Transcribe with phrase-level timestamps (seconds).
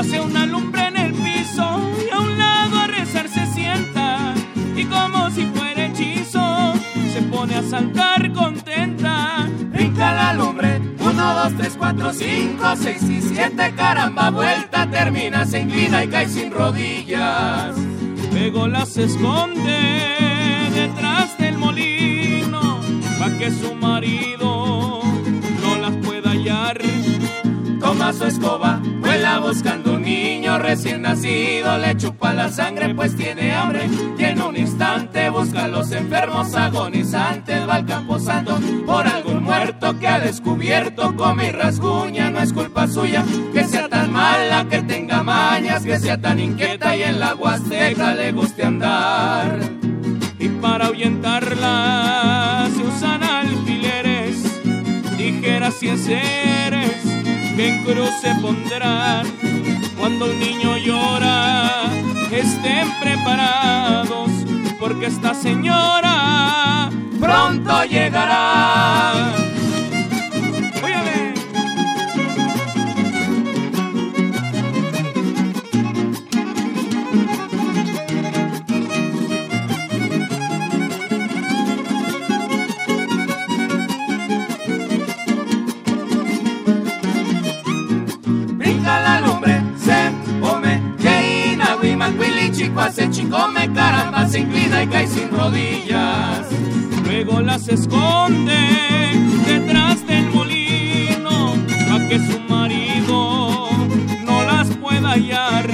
[0.00, 4.32] Hace una lumbre en el piso y a un lado a rezar se sienta,
[4.74, 6.72] y como si fuera hechizo,
[7.12, 9.46] se pone a saltar contenta.
[9.72, 15.60] Brinca la lumbre, uno, dos, tres, cuatro, cinco, seis y siete, caramba, vuelta, termina, se
[15.60, 17.76] inclina y cae sin rodillas.
[18.32, 22.80] Luego las esconde detrás del molino,
[23.18, 24.59] pa' que su marido
[28.00, 33.88] Su escoba, vuela buscando un niño recién nacido, le chupa la sangre pues tiene hambre
[34.18, 39.44] y en un instante busca a los enfermos agonizantes, va al campo santo por algún
[39.44, 44.66] muerto que ha descubierto, come y rasguña, no es culpa suya que sea tan mala,
[44.68, 49.60] que tenga mañas, que sea tan inquieta y en la huasteca le guste andar.
[50.36, 54.42] Y para ahuyentarla se usan alfileres,
[55.16, 55.90] tijeras y
[57.66, 59.26] en cruz se pondrán.
[59.98, 61.90] Cuando un niño llora,
[62.30, 64.30] estén preparados,
[64.78, 69.39] porque esta señora pronto llegará.
[92.92, 96.46] Se chingome, caramba, se inclina y cae sin rodillas.
[97.04, 98.58] Luego las esconde
[99.46, 101.54] detrás del molino,
[101.92, 103.68] a que su marido
[104.24, 105.68] no las pueda hallar.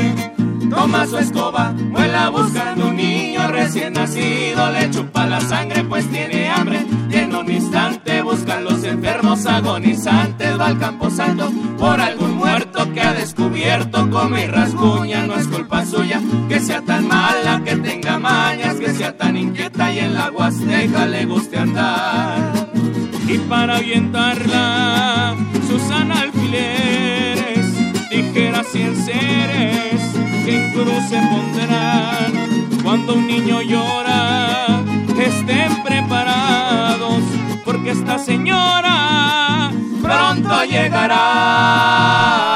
[0.70, 6.50] Toma su escoba, vuela buscando un niño recién nacido, le chupa la sangre pues tiene
[6.50, 12.36] hambre y en un instante buscan los enfermos agonizantes, va al campo santo por algún
[12.36, 17.62] muerto que ha descubierto, come y rasguña, no es culpa suya que sea tan mala,
[17.64, 22.68] que tenga mañas, que sea tan inquieta y en la huasteca le guste andar.
[23.28, 25.34] Y para avientarla,
[25.68, 27.66] Susana alfileres,
[28.08, 30.00] tijeras y enseres,
[30.44, 32.82] que en cruz se pondrán.
[32.82, 34.84] Cuando un niño llora,
[35.18, 37.22] estén preparados,
[37.64, 42.55] porque esta señora pronto llegará.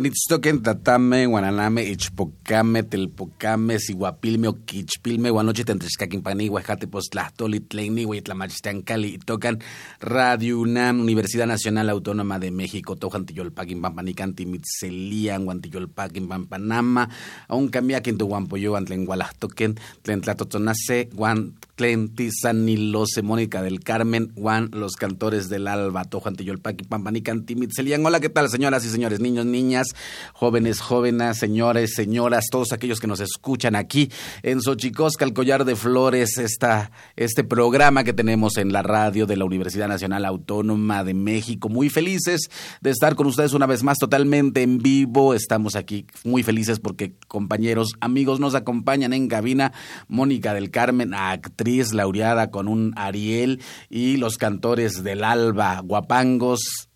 [0.00, 9.58] Kenitstoken, Tatame, Guananame, Ichpocame, Telpocame, Siguapilme, Oquichpilme, Guanoche, Tentrescaquimpani, Huajate, Postlastoli, Tleini, Huitlamachtancali, Tocan,
[10.00, 17.06] Radio UNAM, Universidad Nacional Autónoma de México, Tojantillolpaquin, Pampanicanti, Mitzelian, Guantillolpaquin, Pampanama,
[17.48, 21.10] Aun Camiaquin, Tuguampoyo, Antlengualastoquen, Tlentlatotonase,
[21.80, 28.04] Tlentisaniloce, Mónica del Carmen, Juan, los cantores del Alba, Tojantillolpaquin, Pampanicanti, Mitzelian.
[28.04, 29.86] Hola, ¿qué tal, señoras y señores, niños, niñas?
[30.34, 34.10] jóvenes, jóvenes, señores, señoras, todos aquellos que nos escuchan aquí
[34.42, 39.38] en Xochicosca, el collar de flores, esta, este programa que tenemos en la radio de
[39.38, 41.70] la Universidad Nacional Autónoma de México.
[41.70, 42.50] Muy felices
[42.82, 45.32] de estar con ustedes una vez más totalmente en vivo.
[45.32, 49.72] Estamos aquí muy felices porque compañeros, amigos nos acompañan en cabina.
[50.08, 56.88] Mónica del Carmen, actriz laureada con un Ariel y los cantores del Alba, guapangos,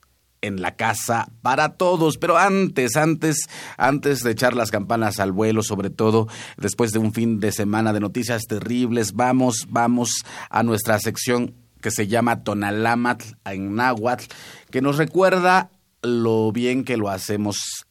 [0.45, 2.19] en la casa para todos.
[2.19, 3.49] Pero antes, antes,
[3.79, 6.29] antes de echar las campanas al vuelo, sobre todo
[6.59, 11.91] después de un fin de semana de noticias terribles, vamos, vamos a nuestra sección que
[11.91, 14.25] se llama Tonalamatl en náhuatl,
[14.71, 15.71] que nos recuerda
[16.03, 17.87] lo bien que lo hacemos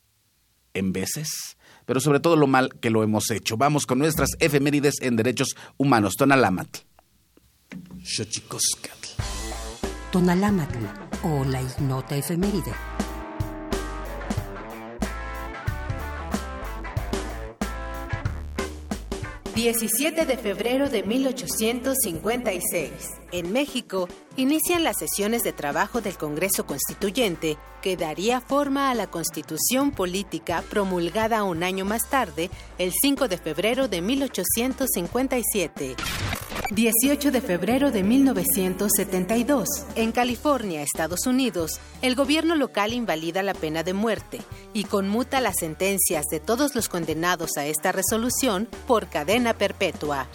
[0.74, 3.58] en veces, pero sobre todo lo mal que lo hemos hecho.
[3.58, 6.14] Vamos con nuestras efemérides en derechos humanos.
[6.18, 6.80] Tonalamatl.
[10.12, 10.78] Tonalamatl
[11.24, 12.74] o la ignota efeméride.
[19.56, 22.92] 17 de febrero de 1856.
[23.32, 29.08] En México, inician las sesiones de trabajo del Congreso Constituyente que daría forma a la
[29.08, 35.96] Constitución Política promulgada un año más tarde, el 5 de febrero de 1857.
[36.72, 39.68] 18 de febrero de 1972.
[39.96, 44.40] En California, Estados Unidos, el gobierno local invalida la pena de muerte
[44.74, 50.30] y conmuta las sentencias de todos los condenados a esta resolución por cadena perpetua.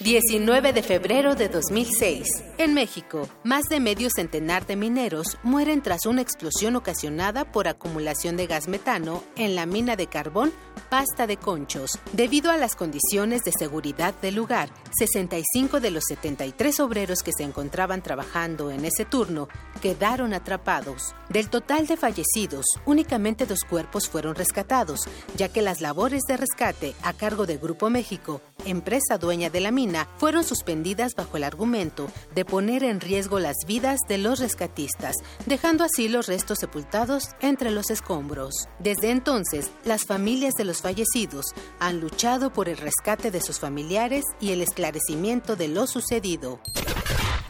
[0.00, 2.28] 19 de febrero de 2006.
[2.58, 8.36] En México, más de medio centenar de mineros mueren tras una explosión ocasionada por acumulación
[8.36, 10.52] de gas metano en la mina de carbón
[10.88, 11.98] Pasta de Conchos.
[12.12, 17.42] Debido a las condiciones de seguridad del lugar, 65 de los 73 obreros que se
[17.42, 19.48] encontraban trabajando en ese turno
[19.82, 21.14] quedaron atrapados.
[21.28, 25.00] Del total de fallecidos, únicamente dos cuerpos fueron rescatados,
[25.36, 29.72] ya que las labores de rescate a cargo de Grupo México, empresa dueña de la
[29.72, 35.16] mina, fueron suspendidas bajo el argumento de poner en riesgo las vidas de los rescatistas,
[35.46, 38.54] dejando así los restos sepultados entre los escombros.
[38.78, 41.46] Desde entonces, las familias de los fallecidos
[41.78, 46.60] han luchado por el rescate de sus familiares y el esclarecimiento de lo sucedido.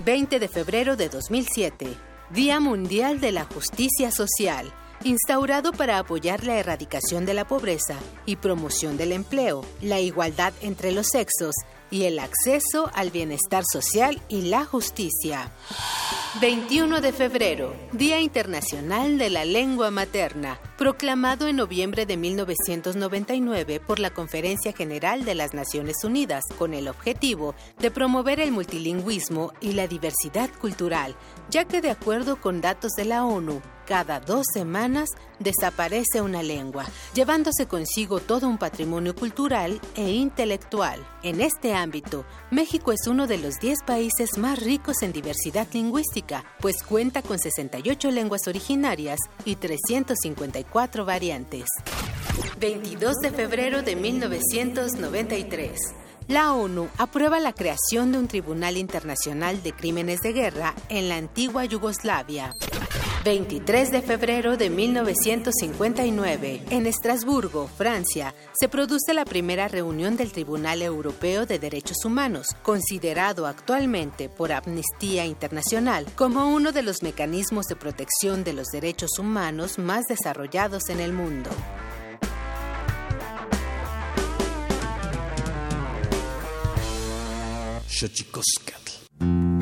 [0.04, 1.94] 20 de febrero de 2007,
[2.30, 4.72] Día Mundial de la Justicia Social
[5.04, 7.96] instaurado para apoyar la erradicación de la pobreza
[8.26, 11.54] y promoción del empleo, la igualdad entre los sexos
[11.90, 15.50] y el acceso al bienestar social y la justicia.
[16.40, 23.98] 21 de febrero, Día Internacional de la Lengua Materna, proclamado en noviembre de 1999 por
[23.98, 29.72] la Conferencia General de las Naciones Unidas, con el objetivo de promover el multilingüismo y
[29.72, 31.16] la diversidad cultural,
[31.50, 35.08] ya que de acuerdo con datos de la ONU, cada dos semanas
[35.38, 36.84] desaparece una lengua,
[37.14, 41.00] llevándose consigo todo un patrimonio cultural e intelectual.
[41.22, 46.44] En este ámbito, México es uno de los 10 países más ricos en diversidad lingüística,
[46.60, 51.64] pues cuenta con 68 lenguas originarias y 354 variantes.
[52.60, 55.80] 22 de febrero de 1993.
[56.28, 61.16] La ONU aprueba la creación de un Tribunal Internacional de Crímenes de Guerra en la
[61.16, 62.52] antigua Yugoslavia.
[63.24, 70.82] 23 de febrero de 1959, en Estrasburgo, Francia, se produce la primera reunión del Tribunal
[70.82, 77.76] Europeo de Derechos Humanos, considerado actualmente por Amnistía Internacional como uno de los mecanismos de
[77.76, 81.48] protección de los derechos humanos más desarrollados en el mundo.
[87.98, 89.57] Xochicoscatl.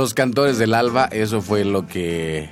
[0.00, 2.48] Los cantores del alba, eso fue lo que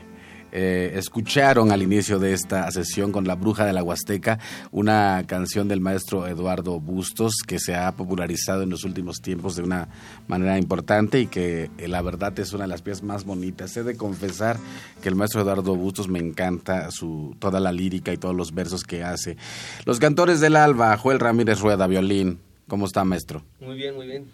[0.52, 4.38] eh, escucharon al inicio de esta sesión con La Bruja de la Huasteca,
[4.70, 9.62] una canción del maestro Eduardo Bustos que se ha popularizado en los últimos tiempos de
[9.62, 9.88] una
[10.26, 13.74] manera importante y que eh, la verdad es una de las piezas más bonitas.
[13.78, 14.58] He de confesar
[15.00, 18.84] que el maestro Eduardo Bustos me encanta su toda la lírica y todos los versos
[18.84, 19.38] que hace.
[19.86, 22.40] Los cantores del alba, Joel Ramírez Rueda, violín.
[22.66, 23.42] ¿Cómo está, maestro?
[23.58, 24.26] Muy bien, muy bien.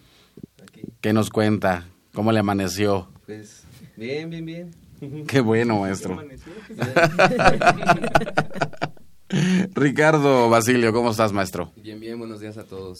[0.99, 1.85] ¿Qué nos cuenta?
[2.15, 3.09] ¿Cómo le amaneció?
[3.25, 3.65] Pues
[3.97, 4.71] bien, bien, bien.
[5.27, 6.17] Qué bueno, maestro.
[9.73, 11.73] Ricardo Basilio, ¿cómo estás, maestro?
[11.75, 12.99] Bien, bien, buenos días a todos.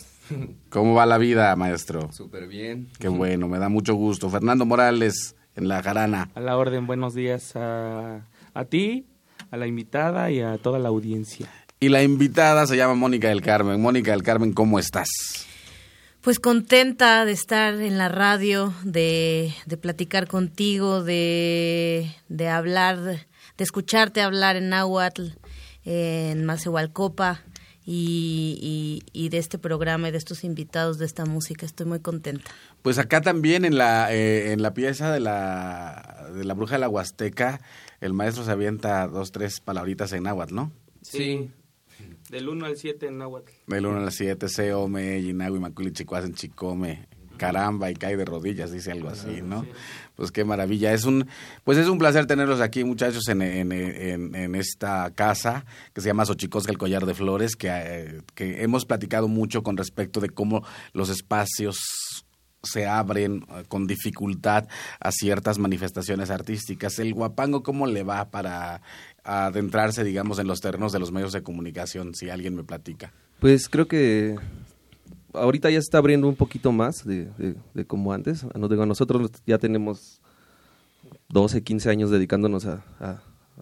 [0.70, 2.12] ¿Cómo va la vida, maestro?
[2.12, 2.90] Súper bien.
[3.00, 4.30] Qué bueno, me da mucho gusto.
[4.30, 6.30] Fernando Morales, en la jarana.
[6.36, 9.06] A la orden, buenos días a, a ti,
[9.50, 11.50] a la invitada y a toda la audiencia.
[11.80, 13.82] Y la invitada se llama Mónica del Carmen.
[13.82, 15.08] Mónica del Carmen, ¿cómo estás?
[16.26, 23.24] Pues contenta de estar en la radio, de, de platicar contigo, de, de hablar, de
[23.64, 25.28] escucharte hablar en náhuatl,
[25.84, 27.42] en Macehualcopa
[27.86, 31.64] y, y, de este programa y de estos invitados de esta música.
[31.64, 32.50] Estoy muy contenta.
[32.82, 36.80] Pues acá también en la, eh, en la pieza de la, de la bruja de
[36.80, 37.62] la Huasteca,
[38.02, 40.72] el maestro se avienta dos, tres palabritas en náhuatl, ¿no?
[41.04, 41.52] Sí.
[42.30, 43.52] Del 1 al 7 en náhuatl.
[43.68, 48.92] Del 1 al 7, Seome, Yinagui, Maculi, Chicuazen, Chicome, caramba y cae de rodillas, dice
[48.92, 49.66] algo así, ¿no?
[50.16, 50.94] Pues qué maravilla.
[50.94, 51.28] Es un,
[51.64, 56.26] pues es un placer tenerlos aquí, muchachos, en, en, en, esta casa que se llama
[56.26, 60.66] Xochicosca, el Collar de Flores, que, eh, que hemos platicado mucho con respecto de cómo
[60.94, 62.25] los espacios
[62.66, 64.68] se abren eh, con dificultad
[65.00, 67.00] a ciertas manifestaciones artísticas.
[67.00, 68.82] El guapango, ¿cómo le va para
[69.24, 73.14] adentrarse, digamos, en los terrenos de los medios de comunicación, si alguien me platica?
[73.40, 74.36] Pues creo que
[75.34, 77.28] ahorita ya se está abriendo un poquito más de,
[77.88, 78.46] como antes.
[78.56, 80.22] nosotros ya tenemos
[81.30, 82.84] 12, 15 años dedicándonos a,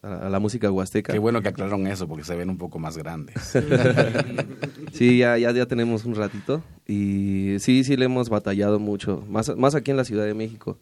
[0.02, 1.14] la música huasteca.
[1.14, 3.36] Qué bueno que aclararon eso, porque se ven un poco más grandes.
[4.94, 6.64] sí, ya, ya, ya tenemos un ratito.
[6.88, 10.78] Y sí, sí le hemos batallado mucho, más, más aquí en la Ciudad de México.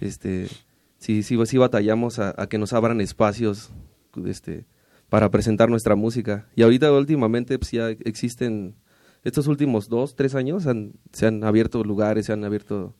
[0.00, 0.48] Este,
[0.98, 3.70] sí, sí, sí batallamos a, a que nos abran espacios
[4.26, 4.66] este,
[5.08, 6.46] para presentar nuestra música.
[6.56, 8.74] Y ahorita últimamente pues, ya existen
[9.24, 10.66] estos últimos dos, tres años
[11.12, 12.94] se han abierto lugares, se han abierto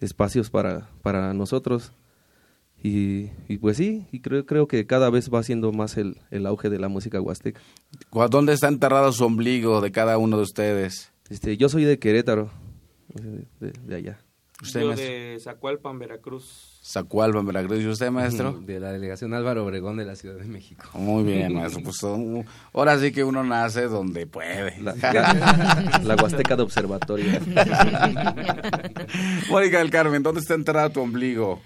[0.00, 1.92] espacios para, para nosotros.
[2.82, 6.70] Y, pues sí, y creo, creo que cada vez va siendo más el, el auge
[6.70, 7.60] de la música huasteca.
[8.30, 11.12] ¿Dónde está enterrado su ombligo de cada uno de ustedes?
[11.28, 12.50] Este, yo soy de Querétaro,
[13.60, 14.18] de, allá.
[14.62, 16.80] ¿Usted, yo de Zacualpan, Veracruz.
[16.82, 17.80] Zacualpan, Veracruz.
[17.82, 18.52] ¿Y usted, maestro?
[18.64, 20.84] De la delegación Álvaro Obregón de la Ciudad de México.
[20.94, 21.82] Muy bien, maestro.
[21.82, 22.02] Pues
[22.72, 24.80] ahora sí que uno nace donde puede.
[24.80, 27.26] La, Huasteca de Observatorio.
[29.50, 31.60] Mónica del Carmen, ¿dónde está enterrado tu ombligo?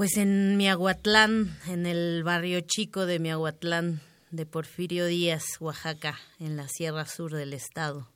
[0.00, 6.68] Pues en Miahuatlán, en el barrio chico de Miahuatlán, de Porfirio Díaz, Oaxaca, en la
[6.68, 8.08] Sierra Sur del estado,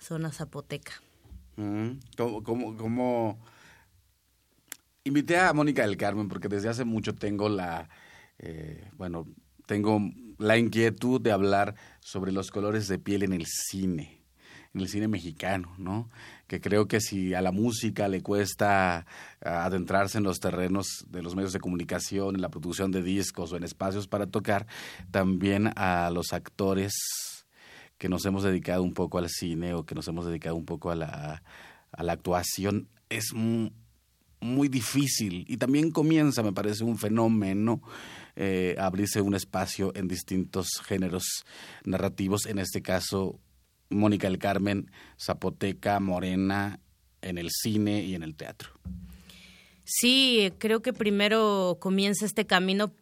[0.00, 0.94] zona zapoteca.
[1.54, 3.38] Mm, ¿Cómo, cómo, cómo
[5.04, 7.88] Invité a Mónica del Carmen porque desde hace mucho tengo la,
[8.40, 9.28] eh, bueno,
[9.66, 10.00] tengo
[10.38, 14.24] la inquietud de hablar sobre los colores de piel en el cine,
[14.74, 16.10] en el cine mexicano, ¿no?
[16.52, 19.06] Que creo que si a la música le cuesta
[19.40, 23.56] adentrarse en los terrenos de los medios de comunicación, en la producción de discos o
[23.56, 24.66] en espacios para tocar,
[25.10, 26.92] también a los actores
[27.96, 30.90] que nos hemos dedicado un poco al cine o que nos hemos dedicado un poco
[30.90, 31.42] a la,
[31.90, 35.46] a la actuación, es muy difícil.
[35.48, 37.80] Y también comienza, me parece, un fenómeno
[38.36, 41.46] eh, abrirse un espacio en distintos géneros
[41.86, 43.40] narrativos, en este caso
[43.92, 46.80] Mónica del Carmen, Zapoteca, Morena,
[47.20, 48.70] en el cine y en el teatro.
[49.84, 52.94] Sí, creo que primero comienza este camino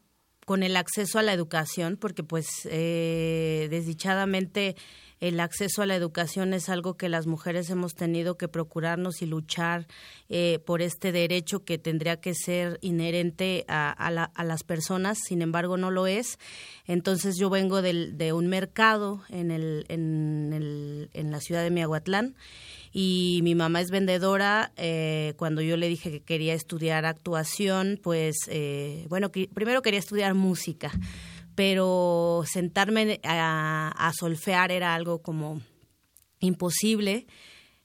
[0.45, 4.77] con el acceso a la educación, porque pues eh, desdichadamente
[5.21, 9.27] el acceso a la educación es algo que las mujeres hemos tenido que procurarnos y
[9.27, 9.87] luchar
[10.29, 14.11] eh, por este derecho que tendría que ser inherente a,
[14.43, 16.39] las personas, sin embargo no lo es.
[16.87, 22.35] Entonces yo vengo de un mercado en, el, en, el, en la ciudad de Miahuatlán
[22.93, 24.73] y mi mamá es vendedora.
[24.77, 30.35] Eh, cuando yo le dije que quería estudiar actuación, pues, eh, bueno, primero quería estudiar
[30.35, 30.91] música
[31.61, 35.61] pero sentarme a, solfear era algo como
[36.39, 37.27] imposible.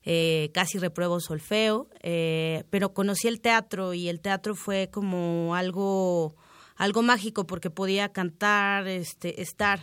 [0.02, 6.38] Eh, casi repruebo solfeo, eh, pero conocí el teatro y el teatro fue como algo,
[6.78, 9.82] algo mágico porque podía cantar, este, estar.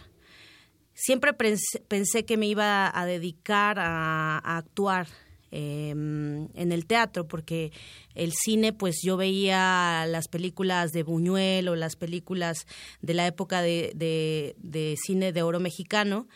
[0.95, 5.07] Siempre pensé, que me iba a dedicar a actuar
[5.55, 7.73] Em, en el teatro, porque
[8.15, 12.67] el cine, pues yo veía las películas de Buñuel o las películas
[13.03, 16.27] de la época de, de, cine de oro mexicano.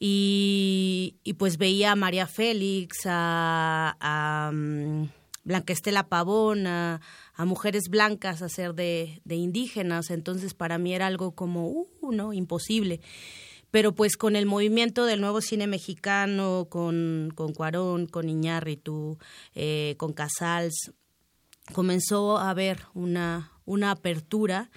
[0.00, 5.08] Y, pues veía a María Félix, a, a um,
[5.44, 7.00] Blanca Estela Pavón, a,
[7.38, 13.00] mujeres blancas hacer de, de indígenas, entonces para mí era algo como, uh, no, imposible
[13.70, 19.18] pero pues con el movimiento del nuevo cine mexicano, con, con Cuarón, con Iñárritu,
[19.54, 20.92] eh, con Casals,
[21.72, 24.70] comenzó a haber una, una apertura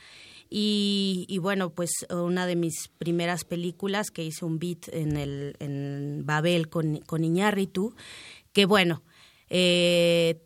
[0.53, 6.24] y, bueno, pues una de mis primeras películas que hice un beat en, el, en
[6.25, 7.24] Babel con, con
[8.51, 9.01] que bueno,
[9.50, 10.41] eh,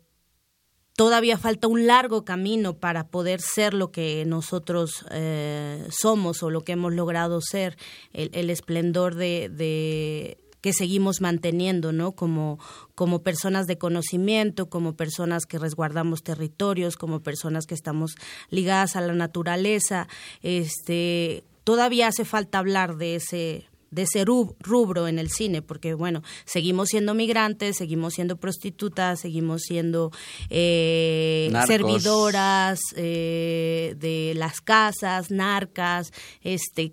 [0.96, 6.62] todavía falta un largo camino para poder ser lo que nosotros eh, somos o lo
[6.62, 7.76] que hemos logrado ser,
[8.14, 12.12] el, esplendor de, que seguimos manteniendo, ¿no?
[12.12, 12.58] Como,
[12.94, 18.14] como personas de conocimiento, como personas que resguardamos territorios, como personas que estamos
[18.48, 20.08] ligadas a la naturaleza,
[20.42, 26.22] este, todavía hace falta hablar de ese de ese rubro en el cine, porque bueno,
[26.44, 30.12] seguimos siendo migrantes, seguimos siendo prostitutas, seguimos siendo
[30.50, 36.12] eh, servidoras eh, de las casas, narcas,
[36.42, 36.92] este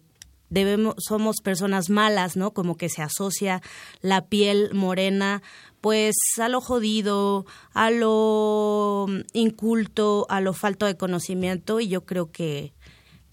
[0.50, 2.52] debemos somos personas malas, ¿no?
[2.52, 3.62] Como que se asocia
[4.02, 5.42] la piel morena
[5.82, 12.32] pues a lo jodido, a lo inculto, a lo falto de conocimiento y yo creo
[12.32, 12.74] que,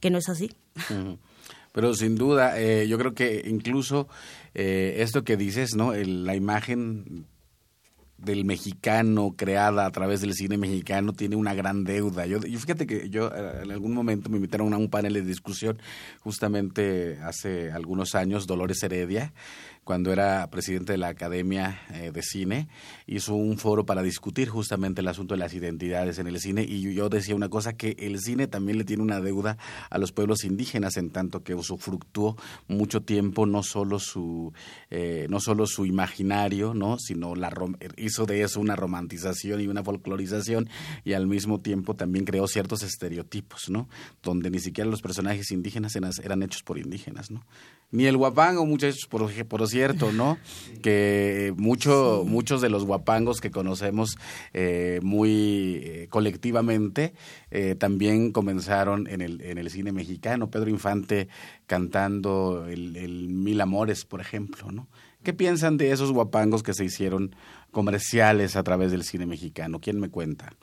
[0.00, 0.50] que no es así.
[1.72, 4.08] Pero sin duda, eh, yo creo que incluso
[4.54, 5.92] eh, esto que dices, ¿no?
[5.94, 7.26] la imagen
[8.20, 12.26] del mexicano creada a través del cine mexicano tiene una gran deuda.
[12.26, 15.78] Yo, fíjate que yo eh, en algún momento me invitaron a un panel de discusión
[16.20, 19.32] justamente hace algunos años, Dolores Heredia,
[19.90, 22.68] cuando era presidente de la Academia eh, de Cine,
[23.08, 26.94] hizo un foro para discutir justamente el asunto de las identidades en el cine y
[26.94, 29.58] yo decía una cosa que el cine también le tiene una deuda
[29.90, 32.36] a los pueblos indígenas en tanto que usufructuó
[32.68, 34.52] mucho tiempo no solo su
[34.90, 36.96] eh, no solo su imaginario, ¿no?
[36.96, 37.52] sino la
[37.96, 40.68] hizo de eso una romantización y una folclorización
[41.02, 43.88] y al mismo tiempo también creó ciertos estereotipos, ¿no?
[44.22, 47.44] Donde ni siquiera los personajes indígenas eran, hechos por indígenas, ¿no?
[47.92, 49.79] ni el guapango, muchachos, por, por cierto,
[50.12, 50.38] ¿no?
[50.82, 54.16] Que mucho, muchos de los guapangos que conocemos
[54.52, 57.12] eh, muy eh, colectivamente
[57.50, 60.50] eh, también comenzaron en el, en el cine mexicano.
[60.50, 61.28] Pedro Infante
[61.66, 64.88] cantando el, el Mil Amores, por ejemplo, ¿no?
[65.22, 67.34] ¿Qué piensan de esos guapangos que se hicieron
[67.70, 69.78] comerciales a través del cine mexicano?
[69.78, 70.54] ¿Quién me cuenta?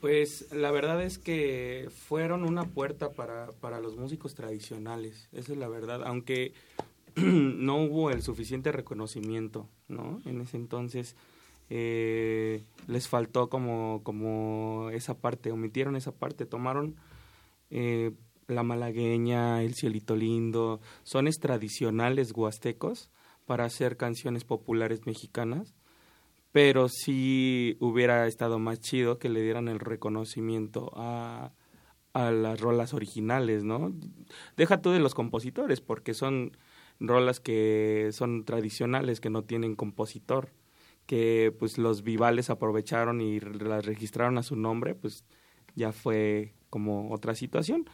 [0.00, 5.58] Pues la verdad es que fueron una puerta para, para los músicos tradicionales, esa es
[5.58, 6.52] la verdad, aunque
[7.16, 10.20] no hubo el suficiente reconocimiento, ¿no?
[10.24, 11.16] En ese entonces
[11.70, 16.96] eh, les faltó como, como esa parte, omitieron esa parte, tomaron
[17.70, 18.12] eh,
[18.46, 23.10] la malagueña, el cielito lindo, sones tradicionales huastecos
[23.46, 25.74] para hacer canciones populares mexicanas
[26.54, 31.50] pero sí hubiera estado más chido que le dieran el reconocimiento a,
[32.12, 33.92] a las rolas originales, ¿no?
[34.56, 36.56] Deja tú de los compositores, porque son
[37.00, 40.50] rolas que son tradicionales, que no tienen compositor,
[41.06, 45.24] que pues los vivales aprovecharon y las registraron a su nombre, pues
[45.74, 47.88] ya fue como otra situación.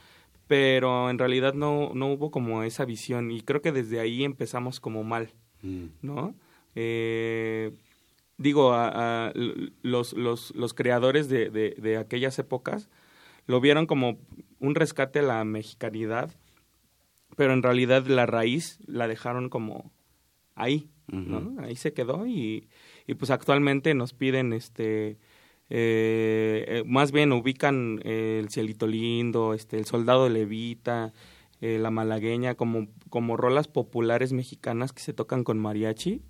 [0.46, 4.80] Pero en realidad no, no hubo como esa visión y creo que desde ahí empezamos
[4.80, 5.32] como mal,
[5.62, 5.86] mm.
[6.02, 6.34] ¿no?
[6.74, 7.72] Eh,
[8.36, 9.32] digo, a,
[9.82, 12.88] los, los, los, creadores de, de, aquellas épocas
[13.46, 14.18] lo vieron como
[14.60, 16.34] un rescate a la mexicanidad,
[17.40, 19.90] pero en realidad la raíz la dejaron como
[20.54, 21.56] ahí, ¿no?
[21.62, 22.68] Ahí se quedó y,
[23.06, 25.16] y pues actualmente nos piden este...
[25.70, 31.14] Eh, eh, más bien ubican el cielito lindo, este, el soldado levita,
[31.62, 36.20] eh, la malagueña como, como rolas populares mexicanas que se tocan con mariachi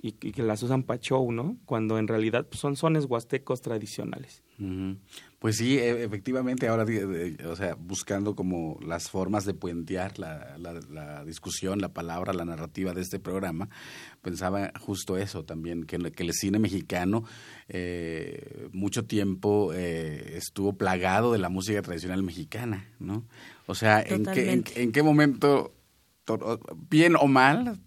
[0.00, 1.56] y, que las usan para show, ¿no?
[1.64, 4.42] Cuando en realidad pues, son sones huastecos tradicionales.
[5.38, 6.84] Pues sí, e, efectivamente, ahora,
[7.46, 12.92] o sea, buscando como las formas de puentear la, la, discusión, la palabra, la narrativa
[12.92, 13.70] de este programa,
[14.20, 17.24] pensaba justo eso también, que, que el cine mexicano
[17.68, 23.24] eh, mucho tiempo eh, estuvo plagado de la música tradicional mexicana, ¿no?
[23.66, 25.72] O sea, ¿en qué, en qué momento,
[26.90, 27.80] bien o mal,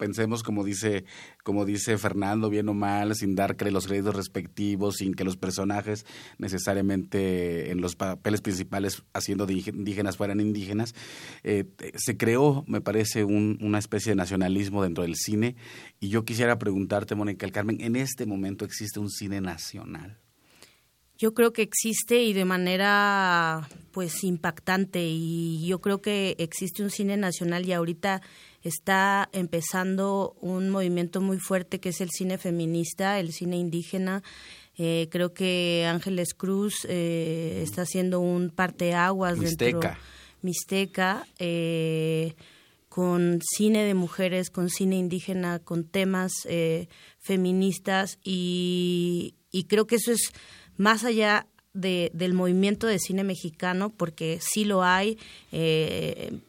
[0.00, 1.04] pensemos como dice
[1.44, 6.06] como dice Fernando bien o mal sin dar los créditos respectivos sin que los personajes
[6.38, 10.94] necesariamente en los papeles principales haciendo de indígenas fueran indígenas
[11.44, 15.56] eh, se creó me parece una especie de nacionalismo dentro del cine.
[15.98, 20.18] Y yo quisiera preguntarte Mónica el Carmen en este momento existe un cine nacional
[21.20, 25.04] yo creo que existe y de manera pues impactante.
[25.04, 28.22] Y yo creo que existe un cine nacional y ahorita
[28.62, 34.22] está empezando un movimiento muy fuerte que es el cine feminista, el cine indígena.
[34.76, 39.78] Eh, creo que Ángeles Cruz eh, está haciendo un parteaguas Mixteca.
[39.78, 40.02] dentro
[40.42, 41.26] Mixteca.
[41.38, 42.34] Eh,
[42.90, 46.88] con cine de mujeres, con cine indígena, con temas eh,
[47.20, 50.32] feministas y, y creo que eso es
[50.76, 55.18] más allá de, del movimiento de cine mexicano, porque sí lo hay,
[55.52, 56.40] eh,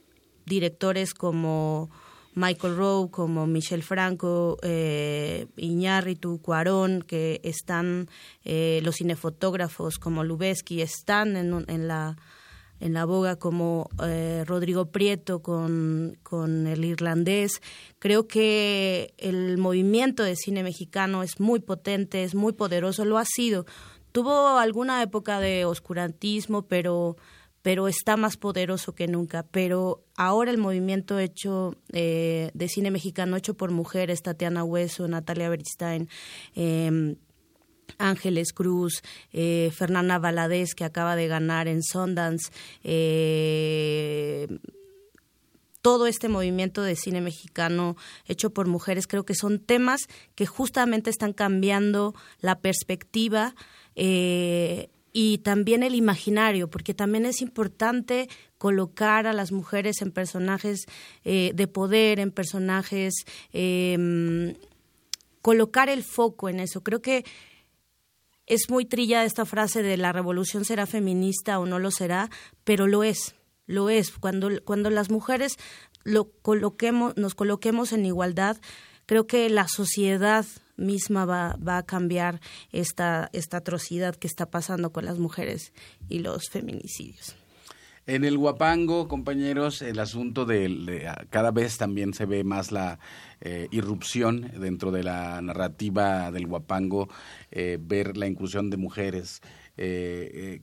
[0.51, 1.89] directores como
[2.35, 8.09] Michael Rowe, como Michel Franco, eh, Iñárritu, Cuarón, que están,
[8.43, 12.17] eh, los cinefotógrafos como Lubeski, están en, en la
[12.81, 17.61] en la boga como eh, Rodrigo Prieto con, con el irlandés.
[17.99, 23.25] Creo que el movimiento de cine mexicano es muy potente, es muy poderoso, lo ha
[23.25, 23.67] sido
[24.11, 27.17] tuvo alguna época de oscurantismo, pero
[27.61, 29.43] pero está más poderoso que nunca.
[29.43, 35.49] Pero ahora el movimiento hecho eh, de cine mexicano hecho por mujeres, Tatiana Hueso, Natalia
[35.49, 36.09] Bernstein,
[36.55, 37.15] eh,
[37.97, 42.51] Ángeles Cruz, eh, Fernanda Valadez, que acaba de ganar en Sundance,
[42.83, 44.47] eh,
[45.81, 47.95] todo este movimiento de cine mexicano
[48.27, 50.01] hecho por mujeres, creo que son temas
[50.35, 53.55] que justamente están cambiando la perspectiva
[53.95, 60.85] eh, y también el imaginario, porque también es importante colocar a las mujeres en personajes
[61.23, 63.13] de poder, en personajes,
[63.51, 64.55] em,
[65.41, 66.81] colocar el foco en eso.
[66.81, 67.25] Creo que
[68.51, 72.29] es muy trilla esta frase de la revolución será feminista o no lo será,
[72.63, 74.11] pero lo es, lo es.
[74.11, 75.57] Cuando, cuando las mujeres
[76.03, 78.57] lo coloquemos, nos coloquemos en igualdad,
[79.05, 80.45] creo que la sociedad
[80.81, 82.41] misma va, va a cambiar
[82.71, 85.73] esta, esta atrocidad que está pasando con las mujeres
[86.09, 87.35] y los feminicidios.
[88.07, 92.99] En el Huapango, compañeros, el asunto de, cada vez también se ve más la
[93.41, 97.09] eh, irrupción dentro de la narrativa del Huapango,
[97.51, 99.41] eh, ver la inclusión de mujeres.
[99.77, 100.61] Eh,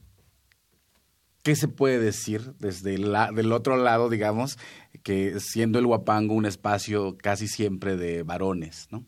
[1.44, 4.58] ¿Qué se puede decir desde el del otro lado, digamos,
[5.04, 9.06] que siendo el Huapango un espacio casi siempre de varones, ¿no?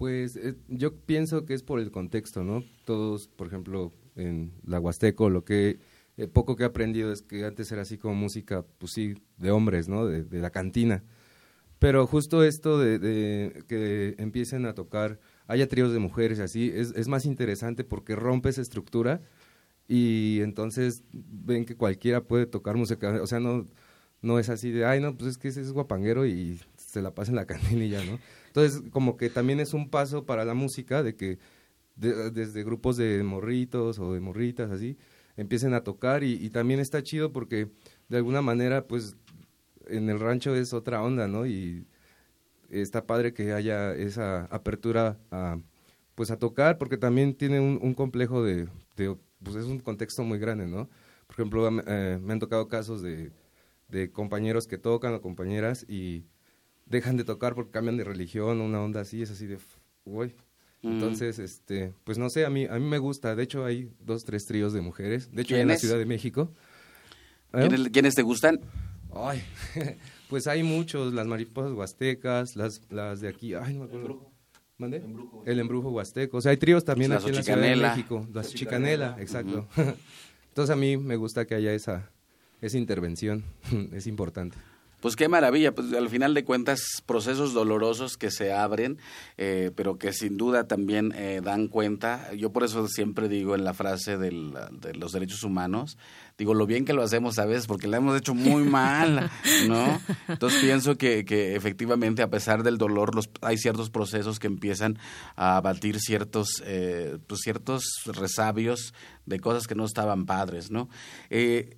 [0.00, 2.64] Pues yo pienso que es por el contexto, ¿no?
[2.86, 5.78] Todos, por ejemplo, en la Huasteco, lo que
[6.16, 9.50] eh, poco que he aprendido es que antes era así como música, pues sí, de
[9.50, 10.06] hombres, ¿no?
[10.06, 11.04] De, la cantina.
[11.78, 17.06] Pero justo esto de, que empiecen a tocar, haya tríos de mujeres así, es, es
[17.06, 19.20] más interesante porque rompe esa estructura
[19.86, 23.68] y entonces ven que cualquiera puede tocar música, o sea, no,
[24.22, 26.58] no es así de, ay, no, pues es que ese es guapanguero y
[26.90, 28.18] se la pasa en la cantina y ya, ¿no?
[28.48, 31.38] Entonces, como que también es un paso para la música de que
[31.96, 34.96] desde grupos de morritos o de morritas así,
[35.36, 37.68] empiecen a tocar y, también está chido porque
[38.08, 39.16] de alguna manera pues
[39.86, 41.46] en el rancho es otra onda, ¿no?
[41.46, 41.86] Y
[42.70, 45.58] está padre que haya esa apertura a
[46.14, 48.68] pues a tocar porque también tiene un, complejo de,
[49.42, 50.88] pues es un contexto muy grande, ¿no?
[51.26, 53.30] Por ejemplo, eh, me han tocado casos de,
[53.88, 56.24] de compañeros que tocan o compañeras y
[56.90, 59.58] dejan de tocar porque cambian de religión, una onda así, es así de,
[60.04, 60.34] uy,
[60.82, 60.92] Mm.
[60.92, 63.36] Entonces, este, pues no sé, a mí, a mí me gusta.
[63.36, 65.30] De hecho, hay dos, tres tríos de mujeres.
[65.32, 66.52] De hecho, en la Ciudad de México.
[67.52, 67.68] ¿Eh?
[67.92, 68.60] ¿Quiénes, te gustan?
[69.12, 69.42] Ay,
[70.28, 74.30] pues hay muchos, las mariposas huastecas, las, las de aquí, ay, no me acuerdo.
[74.78, 75.02] ¿Mande?
[75.44, 76.38] El embrujo huasteco.
[76.38, 78.26] O sea, hay tríos también aquí en la Ciudad de México.
[78.32, 79.68] Las chicanela, exacto.
[80.48, 82.10] Entonces a mí me gusta que haya esa,
[82.62, 83.44] esa intervención,
[83.92, 84.56] es importante.
[85.00, 88.98] Pues qué maravilla, pues al final de cuentas procesos dolorosos que se abren,
[89.38, 92.32] eh, pero que sin duda también eh, dan cuenta.
[92.34, 95.96] Yo por eso siempre digo en la frase de los derechos humanos,
[96.36, 99.30] digo lo bien que lo hacemos a veces porque la hemos hecho muy mal,
[99.68, 100.00] ¿no?
[100.28, 104.98] Entonces pienso que, que efectivamente a pesar del dolor los, hay ciertos procesos que empiezan
[105.36, 108.94] a abatir ciertos, eh, pues ciertos resabios
[109.26, 110.88] de cosas que no estaban padres, ¿no?
[111.28, 111.76] Eh,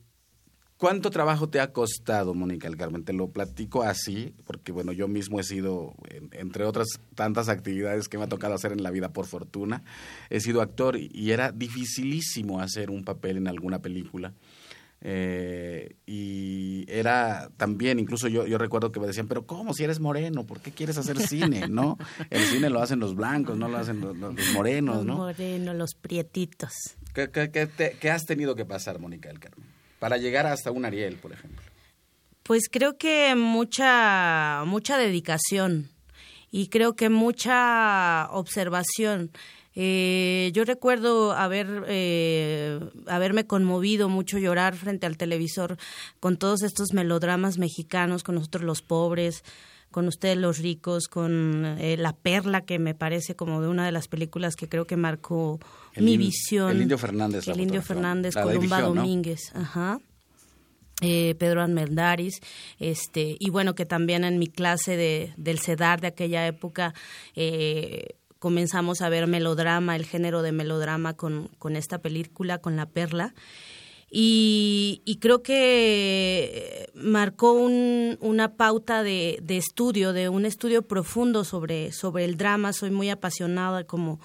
[0.82, 3.04] ¿Cuánto trabajo te ha costado, Mónica El Carmen?
[3.04, 5.94] Te lo platico así, porque bueno, yo mismo he sido,
[6.32, 9.84] entre otras tantas actividades que me ha tocado hacer en la vida por fortuna,
[10.28, 14.32] he sido actor y era dificilísimo hacer un papel en alguna película.
[15.02, 20.00] Eh, y era también, incluso yo, yo recuerdo que me decían, pero ¿cómo si eres
[20.00, 20.44] moreno?
[20.46, 21.68] ¿Por qué quieres hacer cine?
[21.68, 21.96] ¿No?
[22.28, 24.16] El cine lo hacen los blancos, no lo hacen los,
[24.52, 25.12] morenos, ¿no?
[25.12, 26.72] Los morenos, los prietitos.
[27.14, 29.81] ¿Qué, qué has tenido que pasar, Mónica del Carmen?
[30.02, 31.62] Para llegar hasta un Ariel, por ejemplo?
[32.42, 35.90] Pues creo que mucha, mucha dedicación
[36.50, 39.30] y creo que mucha observación.
[39.76, 45.76] Eh, yo recuerdo haber eh, haberme conmovido mucho llorar frente al televisor
[46.18, 49.44] con todos estos melodramas mexicanos, con nosotros los pobres,
[49.92, 53.92] con ustedes los ricos, con eh, La Perla, que me parece como de una de
[53.92, 55.61] las películas que creo que marcó
[55.96, 56.72] mi visión.
[56.72, 57.46] El Indio Fernández.
[57.46, 60.00] El Indio Fernández, Columba Domínguez, ajá.
[61.00, 62.40] Eh, Pedro Almendaris,
[62.78, 66.94] este, y bueno, que también en mi clase de, del CEDAR de aquella época
[67.35, 72.87] eh, comenzamos a ver melodrama, el género de melodrama con, con esta película, con La
[72.87, 73.35] Perla.
[74.14, 82.27] Y, creo que marcó una pauta de, de, estudio, de un estudio profundo sobre, sobre
[82.27, 82.75] el drama.
[82.75, 84.20] Soy muy apasionada como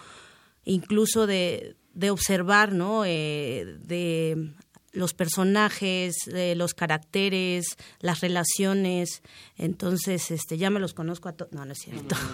[0.65, 3.05] incluso de, de observar, ¿no?
[3.05, 4.51] Eh, de
[4.91, 6.15] los personajes,
[6.55, 9.21] los caracteres, las relaciones.
[9.57, 11.51] Entonces, este, ya me los conozco a todos.
[11.53, 12.15] No, no es cierto.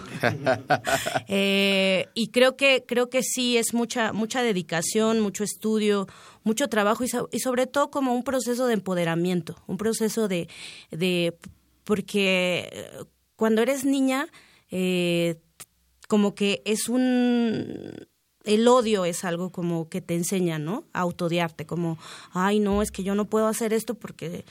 [1.28, 6.08] Eh, y creo que creo que sí es mucha mucha dedicación, mucho estudio,
[6.44, 10.48] mucho trabajo y, sobre todo como un proceso de empoderamiento, un proceso de
[10.92, 11.38] de
[11.84, 13.04] porque eh,
[13.36, 14.28] cuando eres niña
[14.72, 15.40] eh,
[16.08, 18.03] como que es un
[18.44, 20.84] el odio es algo como que te enseña, ¿no?
[20.94, 21.98] A autodiarte, como,
[22.32, 24.46] ay, no, es que yo no puedo hacer esto porque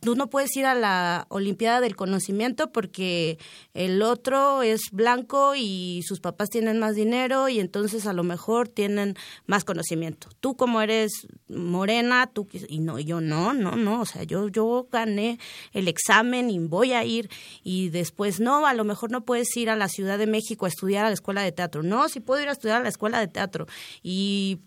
[0.00, 3.38] tú no puedes ir a la Olimpiada del Conocimiento porque
[3.74, 8.68] el otro es blanco y sus papás tienen más dinero y entonces a lo mejor
[8.68, 10.28] tienen más conocimiento.
[10.40, 14.88] Tú como eres morena, tú y no, yo no, no, no, o sea, yo yo
[14.90, 15.38] gané
[15.72, 17.28] el examen y voy a ir
[17.62, 20.68] y después no, a lo mejor no puedes ir a la Ciudad de México a
[20.68, 21.82] estudiar a la escuela de teatro.
[21.82, 23.66] No, sí puedo ir a estudiar a la escuela de teatro
[24.02, 24.60] y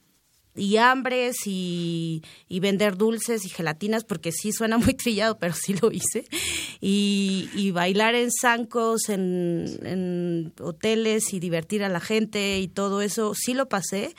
[0.57, 5.91] y hambres y, vender dulces y gelatinas, porque sí suena muy trillado, pero sí lo
[5.91, 6.25] hice.
[6.81, 13.53] Y, bailar en zancos, en, hoteles y divertir a la gente y todo eso, sí
[13.53, 14.15] lo pasé.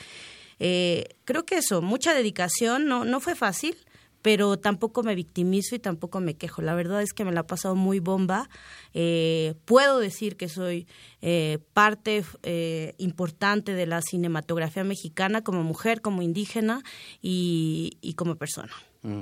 [0.59, 3.77] Eh, creo que eso, mucha dedicación, no, no fue fácil,
[4.21, 6.61] pero tampoco me victimizo y tampoco me quejo.
[6.61, 8.49] La verdad es que me la ha pasado muy bomba.
[8.93, 10.87] Eh, puedo decir que soy
[11.21, 16.81] eh, parte eh, importante de la cinematografía mexicana como mujer, como indígena
[17.21, 18.73] y, como persona.
[19.03, 19.21] Mm.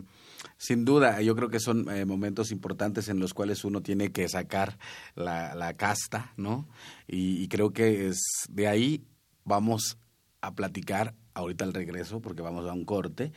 [0.58, 4.78] Sin duda, yo creo que son momentos importantes en los cuales uno tiene que sacar
[5.16, 6.68] la, casta, ¿no?
[7.08, 9.04] Y, y, creo que es de ahí
[9.44, 9.98] vamos
[10.42, 13.32] a platicar ahorita al regreso, porque vamos a un corte,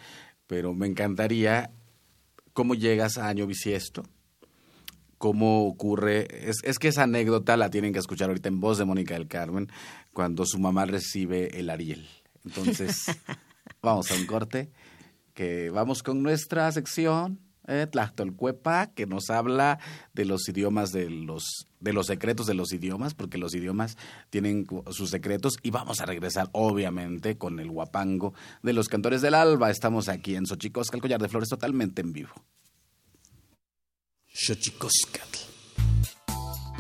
[0.50, 1.70] pero me encantaría
[2.52, 4.02] cómo llegas a año bisiesto,
[5.16, 8.84] cómo ocurre, es, es, que esa anécdota la tienen que escuchar ahorita en voz de
[8.84, 9.68] Mónica del Carmen,
[10.12, 12.04] cuando su mamá recibe el Ariel.
[12.44, 12.96] Entonces,
[13.80, 14.72] vamos a un corte,
[15.34, 17.38] que vamos con nuestra sección
[17.70, 19.78] eh, Tlactolcuepa, que nos habla
[20.12, 23.96] de los idiomas de los, de los secretos de los idiomas, porque los idiomas
[24.28, 29.34] tienen sus secretos, y vamos a regresar, obviamente, con el guapango de los cantores del
[29.34, 29.70] alba.
[29.70, 32.32] Estamos aquí en Xochicosca, el collar de flores, totalmente en vivo.
[34.26, 35.38] Xochicoscatl.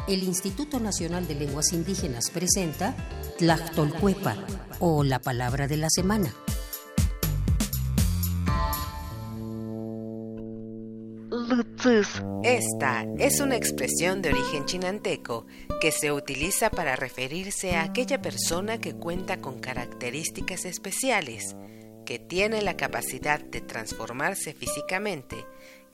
[0.08, 2.96] El Instituto Nacional de Lenguas Indígenas presenta
[3.38, 4.36] Tlactolcuepa,
[4.80, 6.34] o la palabra de la semana.
[12.44, 15.46] Esta es una expresión de origen chinanteco
[15.80, 21.56] que se utiliza para referirse a aquella persona que cuenta con características especiales,
[22.06, 25.44] que tiene la capacidad de transformarse físicamente,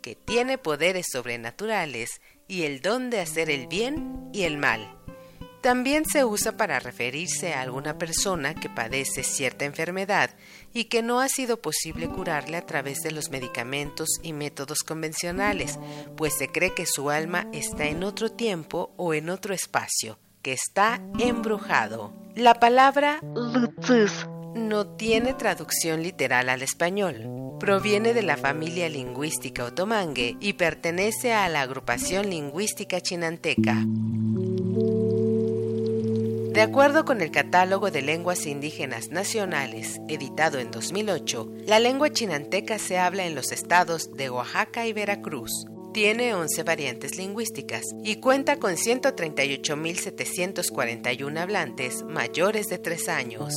[0.02, 4.98] que tiene poderes sobrenaturales y el don de hacer el bien y el mal.
[5.62, 10.30] También se usa para referirse a alguna persona que padece cierta enfermedad
[10.76, 15.78] y que no ha sido posible curarle a través de los medicamentos y métodos convencionales,
[16.18, 20.52] pues se cree que su alma está en otro tiempo o en otro espacio, que
[20.52, 22.12] está embrujado.
[22.34, 23.22] La palabra
[24.54, 27.56] no tiene traducción literal al español.
[27.58, 33.82] Proviene de la familia lingüística otomangue y pertenece a la agrupación lingüística chinanteca.
[36.56, 42.78] De acuerdo con el Catálogo de Lenguas Indígenas Nacionales, editado en 2008, la lengua chinanteca
[42.78, 45.66] se habla en los estados de Oaxaca y Veracruz.
[45.92, 53.52] Tiene 11 variantes lingüísticas y cuenta con 138.741 hablantes mayores de 3 años.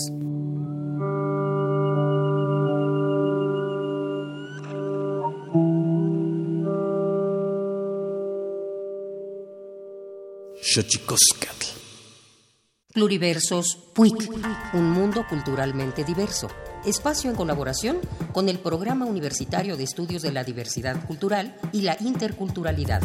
[12.99, 14.29] Pluriversos PUIC,
[14.73, 16.49] un mundo culturalmente diverso.
[16.85, 17.99] Espacio en colaboración
[18.33, 23.01] con el Programa Universitario de Estudios de la Diversidad Cultural y la Interculturalidad.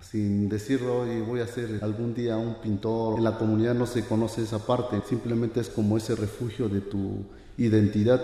[0.00, 4.04] Sin decirlo hoy voy a ser algún día un pintor, en la comunidad no se
[4.04, 7.24] conoce esa parte, simplemente es como ese refugio de tu
[7.56, 8.20] identidad.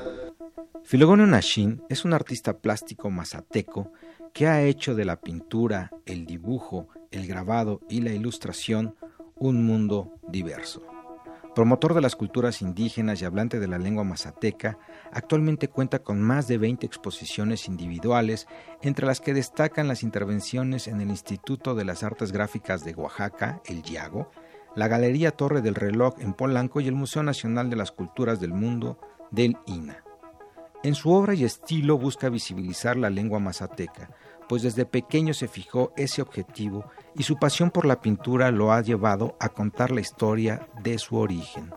[0.82, 3.92] Filogonio Nashin es un artista plástico mazateco
[4.36, 8.94] que ha hecho de la pintura, el dibujo, el grabado y la ilustración
[9.36, 10.82] un mundo diverso.
[11.54, 14.78] Promotor de las culturas indígenas y hablante de la lengua mazateca,
[15.10, 18.46] actualmente cuenta con más de 20 exposiciones individuales,
[18.82, 23.62] entre las que destacan las intervenciones en el Instituto de las Artes Gráficas de Oaxaca,
[23.64, 24.30] el YAGO,
[24.74, 28.52] la Galería Torre del Reloj en Polanco y el Museo Nacional de las Culturas del
[28.52, 30.04] Mundo del INA.
[30.82, 34.10] En su obra y estilo busca visibilizar la lengua mazateca,
[34.48, 36.85] pues desde pequeño se fijó ese objetivo
[37.16, 41.16] y su pasión por la pintura lo ha llevado a contar la historia de su
[41.16, 41.70] origen.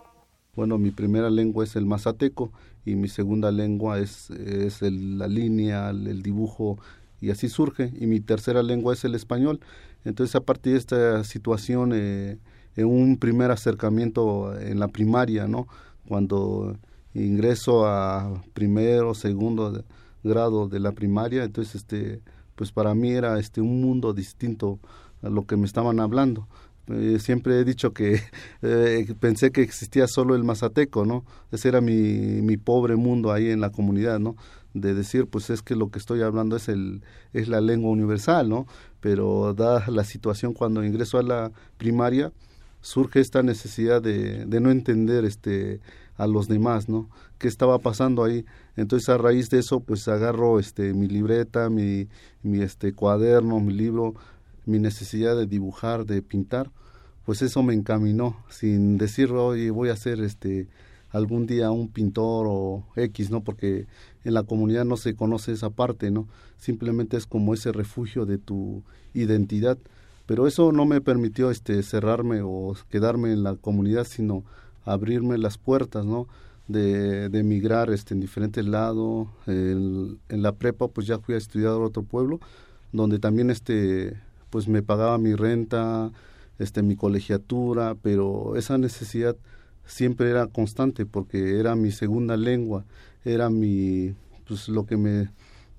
[0.54, 2.52] Bueno, mi primera lengua es el mazateco
[2.84, 6.78] y mi segunda lengua es, es la línea, el, dibujo
[7.20, 7.92] y así surge.
[7.98, 9.60] Y mi tercera lengua es el español.
[10.04, 12.38] Entonces a partir de esta situación, eh,
[12.76, 15.66] en un primer acercamiento en la primaria, ¿no?
[16.08, 16.76] Cuando
[17.14, 19.84] ingreso a primero, segundo
[20.22, 22.20] grado de la primaria, entonces este,
[22.60, 24.80] pues para mí era este un mundo distinto
[25.22, 26.46] a lo que me estaban hablando.
[26.88, 28.20] Eh, siempre he dicho que
[28.62, 31.24] eh, pensé que existía solo el mazateco, ¿no?
[31.52, 34.36] Ese era mi, mi pobre mundo ahí en la comunidad, ¿no?
[34.74, 38.50] De decir, pues es que lo que estoy hablando es, el, es la lengua universal,
[38.50, 38.66] ¿no?
[39.00, 42.30] Pero dada la situación cuando ingreso a la primaria,
[42.82, 45.80] surge esta necesidad de, de no entender este
[46.20, 47.08] a los demás, ¿no?
[47.38, 48.44] ¿Qué estaba pasando ahí?
[48.76, 52.08] Entonces a raíz de eso, pues agarro este mi libreta, mi,
[52.42, 54.14] mi este cuaderno, mi libro,
[54.66, 56.70] mi necesidad de dibujar, de pintar,
[57.24, 60.68] pues eso me encaminó, sin decir, oye, voy a ser este
[61.10, 63.42] algún día un pintor o X, ¿no?
[63.42, 63.86] Porque
[64.22, 66.28] en la comunidad no se conoce esa parte, ¿no?
[66.58, 68.82] Simplemente es como ese refugio de tu
[69.14, 69.78] identidad.
[70.26, 74.44] Pero eso no me permitió este cerrarme o quedarme en la comunidad, sino
[74.92, 76.28] abrirme las puertas, ¿no?
[76.68, 79.28] De, de emigrar este, en diferentes lados.
[79.46, 82.40] En, la prepa, pues ya fui a estudiar a otro pueblo,
[82.92, 84.16] donde también este
[84.50, 86.10] pues me pagaba mi renta,
[86.58, 89.36] este mi colegiatura, pero esa necesidad
[89.84, 92.84] siempre era constante porque era mi segunda lengua,
[93.24, 94.14] era mi
[94.46, 95.30] pues lo que me,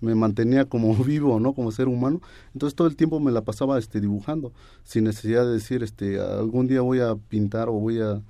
[0.02, 1.54] me mantenía como vivo, ¿no?
[1.54, 2.22] Como ser humano.
[2.54, 4.52] Entonces todo el tiempo me la pasaba este dibujando,
[4.84, 8.22] sin necesidad de decir este algún día voy a pintar o voy a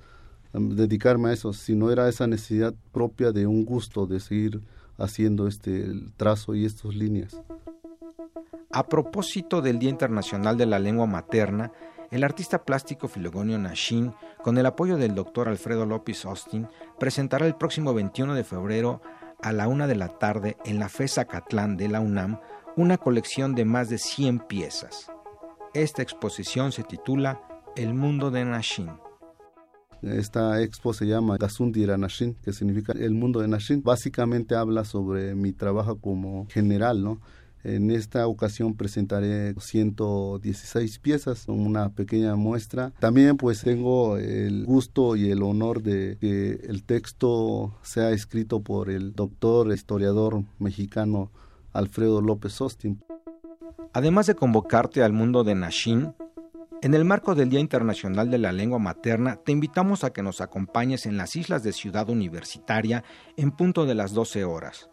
[0.52, 4.60] dedicarme a eso, sino era esa necesidad propia de un gusto de seguir
[4.98, 7.40] haciendo este el trazo y estas líneas.
[8.70, 11.72] A propósito del Día Internacional de la Lengua Materna,
[12.10, 14.12] el artista plástico Filogonio Nashin,
[14.42, 19.00] con el apoyo del doctor Alfredo López Austin, presentará el próximo 21 de febrero
[19.40, 22.38] a la una de la tarde en la FESA Catlán de la UNAM
[22.76, 25.10] una colección de más de 100 piezas.
[25.74, 27.42] Esta exposición se titula
[27.76, 28.90] El mundo de Nashin.
[30.02, 33.82] Esta expo se llama Gasundira Nashin, que significa el mundo de Nashin.
[33.82, 37.20] Básicamente habla sobre mi trabajo como general, ¿no?
[37.64, 42.92] En esta ocasión presentaré 116 piezas, una pequeña muestra.
[42.98, 48.90] También pues tengo el gusto y el honor de que el texto sea escrito por
[48.90, 51.30] el doctor historiador mexicano
[51.72, 53.00] Alfredo López Austin.
[53.92, 56.14] Además de convocarte al mundo de Nashin,
[56.82, 60.40] en el marco del Día Internacional de la Lengua Materna, te invitamos a que nos
[60.40, 63.04] acompañes en las islas de Ciudad Universitaria
[63.36, 64.90] en punto de las 12 horas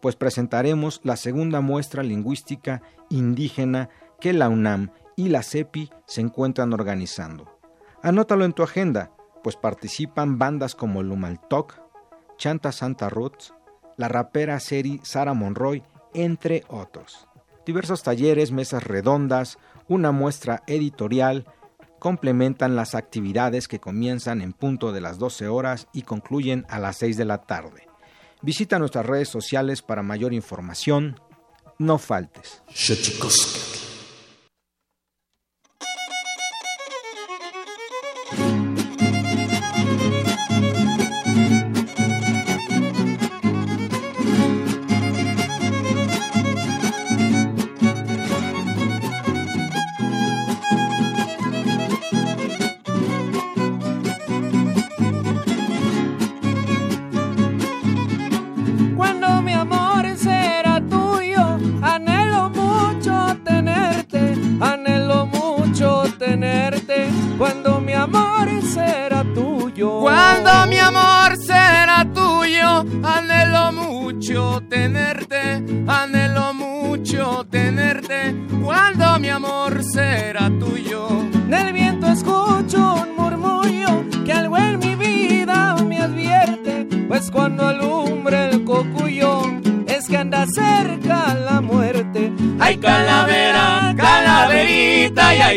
[0.00, 3.88] pues presentaremos la segunda muestra lingüística indígena
[4.20, 7.58] que la UNAM y la CEPI se encuentran organizando.
[8.02, 9.10] Anótalo en tu agenda,
[9.42, 11.80] pues participan bandas como Lumaltok,
[12.36, 13.54] Chanta Santa Roots,
[13.96, 15.82] la rapera Seri Sara Monroy,
[16.14, 17.26] entre otros.
[17.64, 21.46] Diversos talleres, mesas redondas, una muestra editorial,
[21.98, 26.96] complementan las actividades que comienzan en punto de las 12 horas y concluyen a las
[26.98, 27.88] 6 de la tarde.
[28.42, 31.20] Visita nuestras redes sociales para mayor información.
[31.78, 32.62] No faltes.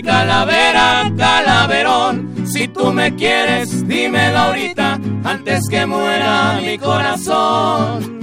[0.04, 2.46] Calavera, calaverón.
[2.46, 8.20] Si tú me quieres, dímelo ahorita, antes que muera mi corazón.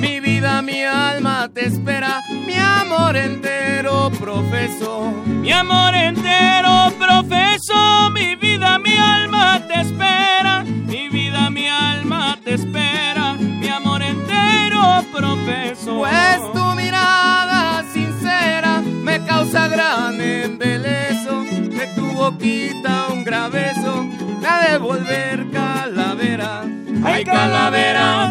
[0.00, 5.12] mi vida, mi alma te espera, mi amor entero, profeso.
[5.26, 12.54] Mi amor entero, profeso, mi vida, mi alma te espera, mi vida, mi alma te
[12.54, 15.98] espera, mi amor entero, profeso.
[15.98, 21.44] Pues tu mirada sincera me causa gran embeleso,
[21.78, 24.06] de tu boquita un graveso,
[24.40, 26.62] la de volver calavera.
[27.04, 28.23] ¡Ay, calavera!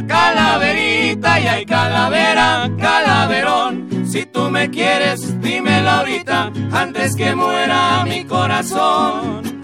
[1.14, 4.06] Calaverita y hay calavera, calaverón.
[4.08, 9.63] Si tú me quieres, dímelo ahorita, antes que muera mi corazón.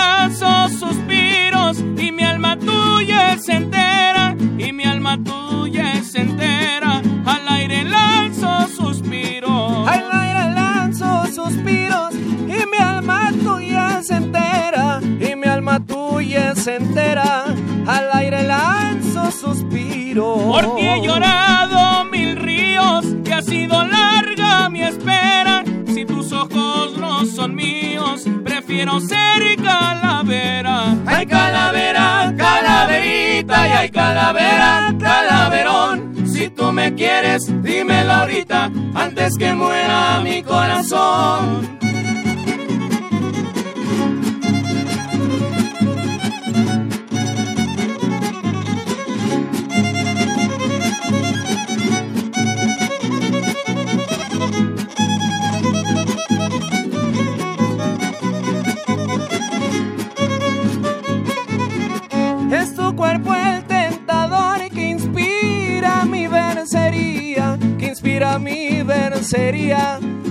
[0.00, 6.14] Al aire lanzo suspiros y mi alma tuya es entera, y mi alma tuya es
[6.14, 7.02] entera.
[7.26, 9.88] Al aire lanzo suspiros.
[9.88, 16.76] Al aire lanzo suspiros y mi alma tuya se entera, y mi alma tuya se
[16.76, 17.44] entera.
[17.86, 20.42] Al aire lanzo suspiros.
[20.44, 25.62] Por ti he llorado mil ríos, que ha sido larga mi espera.
[25.86, 28.26] Si tus ojos no son míos,
[28.70, 30.96] prefiero ser calavera.
[31.04, 36.28] Hay calavera, calaverita y hay calavera, calaverón.
[36.28, 41.80] Si tú me quieres, dímelo ahorita, antes que muera mi corazón.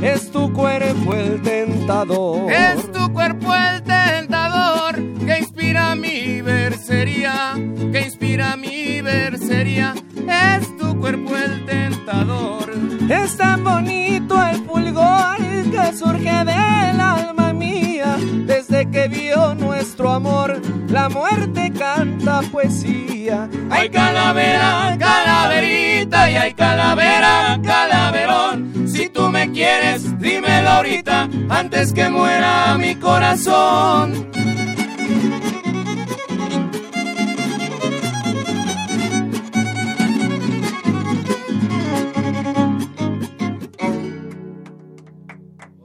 [0.02, 2.52] Es tu cuerpo el tentador.
[2.52, 7.54] Es tu cuerpo el tentador que inspira mi versería,
[7.92, 9.94] que inspira mi versería.
[10.16, 12.74] Es tu cuerpo el tentador.
[13.10, 20.60] Es tan bonito el fulgor que surge del alma mía desde que vio nuestro amor.
[20.90, 23.48] La muerte canta poesía.
[23.70, 28.79] Hay calavera, calaverita y hay calavera, calaverón.
[29.14, 34.30] Tú me quieres, dímelo ahorita, antes que muera mi corazón.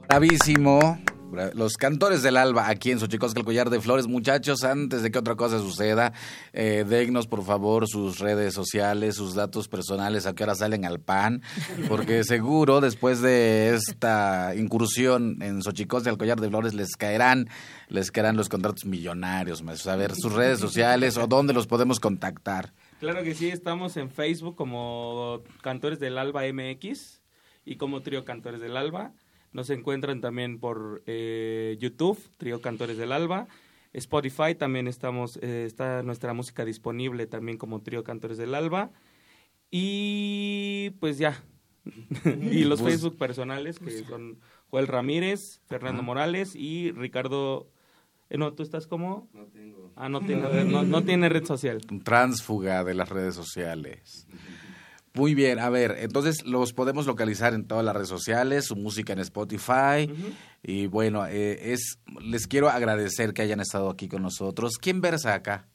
[0.07, 0.99] Bravísimo.
[1.53, 4.07] Los cantores del alba aquí en Xochicosca, el collar de flores.
[4.07, 6.13] Muchachos, antes de que otra cosa suceda,
[6.53, 10.99] eh, dennos por favor sus redes sociales, sus datos personales, a qué hora salen al
[10.99, 11.41] pan,
[11.87, 17.49] porque seguro después de esta incursión en Xochicosca, el collar de flores, les caerán,
[17.89, 19.63] les caerán los contratos millonarios.
[19.63, 19.93] maestros.
[19.93, 22.73] A ver, sus redes sociales o dónde los podemos contactar.
[22.99, 27.21] Claro que sí, estamos en Facebook como Cantores del Alba MX
[27.65, 29.11] y como Trío Cantores del Alba.
[29.55, 33.47] Nos encuentran también por eh, YouTube, Trío Cantores del Alba.
[33.93, 38.91] Spotify también estamos, eh, está nuestra música disponible también como Trío Cantores del Alba.
[39.71, 41.41] Y pues ya.
[42.25, 44.39] y los Pues- Facebook personales que son
[44.71, 47.71] Joel Ramírez, Fernando Morales y Ricardo.
[48.29, 49.29] eh, no, tú estás como.
[49.33, 49.93] No tengo.
[49.95, 51.79] Ah, no tiene, no, no tiene red social.
[51.89, 54.27] Un tránsfuga de las redes sociales.
[55.15, 59.13] Muy bien, a ver, entonces los podemos localizar en todas las redes sociales, su música
[59.13, 60.11] en Spotify.
[60.61, 64.77] Y bueno, eh, es les quiero agradecer que hayan estado aquí con nosotros.
[64.77, 65.67] ¿Quién versa acá?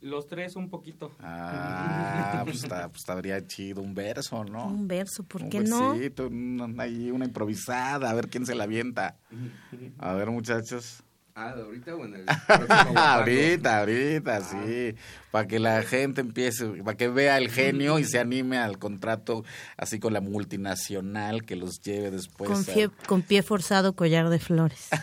[0.00, 1.12] Los tres un poquito.
[1.20, 4.66] Ah, pues, está, pues estaría chido un verso, ¿no?
[4.66, 5.92] Un verso, ¿por Un qué no?
[5.92, 9.16] versito, una, ahí una improvisada, a ver quién se la avienta.
[9.98, 11.03] A ver, muchachos.
[11.36, 12.24] Ah, ¿de ahorita o en el
[12.96, 14.94] ahorita, ahorita, sí.
[15.32, 19.44] Para que la gente empiece, para que vea el genio y se anime al contrato
[19.76, 22.48] así con la multinacional que los lleve después.
[22.50, 24.88] Con, a- fie- con pie forzado, collar de flores.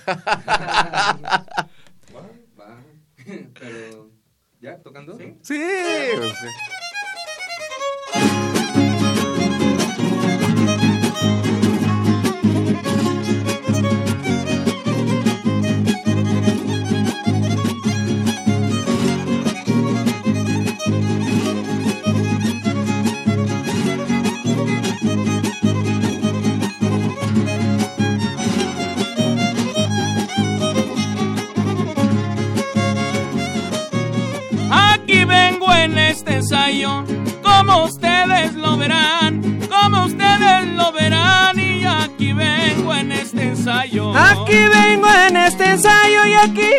[3.60, 4.10] Pero,
[4.62, 4.78] ¿ya?
[4.82, 5.18] ¿Tocando?
[5.18, 5.36] Sí.
[5.44, 5.62] Sí,
[6.18, 6.81] o
[36.30, 37.04] ensayo,
[37.42, 44.14] como ustedes lo verán, como ustedes lo verán y aquí vengo en este ensayo.
[44.16, 46.70] Aquí vengo en este ensayo y aquí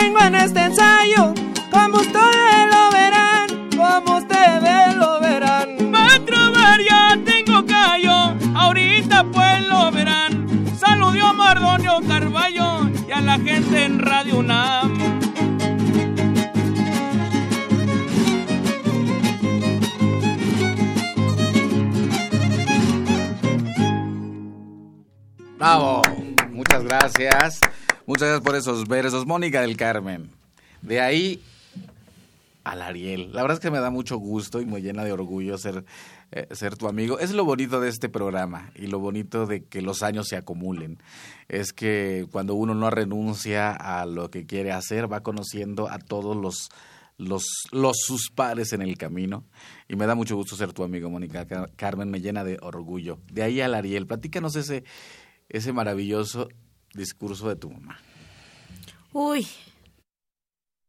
[0.00, 1.34] vengo en este ensayo,
[1.70, 5.68] como ustedes lo verán, como ustedes lo verán.
[5.94, 10.46] A ya tengo callo, ahorita pues lo verán.
[10.78, 14.81] Saludió a Mardonio Carballo y a la gente en Radio UNAM.
[27.18, 27.60] Gracias.
[28.06, 29.26] Muchas gracias por esos versos.
[29.26, 30.30] Mónica del Carmen.
[30.80, 31.42] De ahí
[32.64, 33.32] al Ariel.
[33.32, 35.84] La verdad es que me da mucho gusto y me llena de orgullo ser,
[36.30, 37.18] eh, ser tu amigo.
[37.18, 40.98] Es lo bonito de este programa y lo bonito de que los años se acumulen.
[41.48, 46.36] Es que cuando uno no renuncia a lo que quiere hacer, va conociendo a todos
[46.36, 46.68] los
[47.18, 47.44] los,
[48.04, 49.44] sus pares en el camino.
[49.88, 51.46] Y me da mucho gusto ser tu amigo, Mónica
[51.76, 53.20] Carmen, me llena de orgullo.
[53.30, 54.82] De ahí al Ariel, platícanos ese,
[55.48, 56.48] ese maravilloso
[56.94, 57.98] discurso de tu mamá?
[59.12, 59.46] Uy,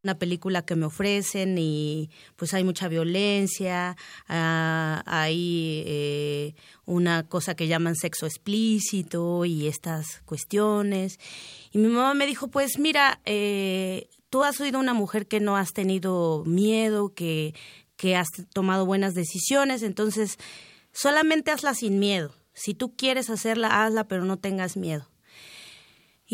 [0.03, 3.95] una película que me ofrecen y pues hay mucha violencia,
[4.27, 11.19] ah, hay eh, una cosa que llaman sexo explícito y estas cuestiones.
[11.71, 15.55] Y mi mamá me dijo, pues mira, eh, tú has sido una mujer que no
[15.55, 17.55] has tenido miedo, que,
[17.95, 20.37] que has tomado buenas decisiones, entonces
[20.91, 25.07] solamente hazla sin miedo si tú quieres hacerla, hazla, pero no tengas miedo.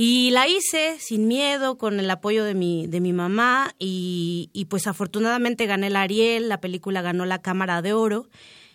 [0.02, 4.88] Y la hice sin miedo, con el apoyo de mi, de mi mamá, y, pues
[4.88, 8.30] afortunadamente gané el Ariel, la película ganó la Cámara de Oro.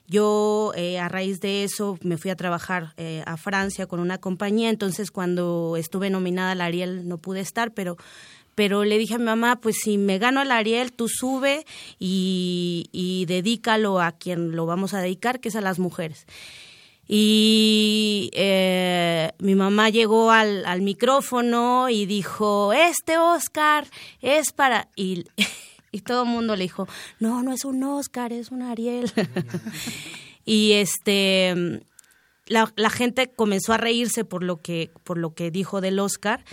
[0.07, 4.19] Yo eh, a raíz de eso me fui a trabajar eh, a Francia con una
[4.19, 7.97] compañía, entonces cuando estuve nominada al Ariel no pude estar, pero
[8.55, 11.65] pero le dije a mi mamá, pues si me gano el Ariel, tú sube
[11.99, 16.27] y, y dedícalo a quien lo vamos a dedicar, que es a las mujeres.
[17.07, 23.87] Y eh, mi mamá llegó al, al, micrófono y dijo, este Oscar
[24.23, 24.89] es para...
[24.97, 25.25] Y,
[25.93, 26.89] y todo el mundo le dijo,
[27.21, 29.11] no, no es un Oscar, es un Ariel.
[30.45, 31.83] y este...
[32.47, 36.45] La, la, gente comenzó a reírse por lo que, por lo que dijo del Oscar.